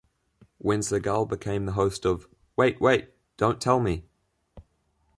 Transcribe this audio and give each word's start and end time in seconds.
When 0.57 0.79
Sagal 0.79 1.29
became 1.29 1.67
the 1.67 1.73
host 1.73 2.07
of 2.07 2.27
Wait 2.55 2.81
Wait.. 2.81 3.11
Don't 3.37 3.61
Tell 3.61 3.79
Me! 3.79 4.03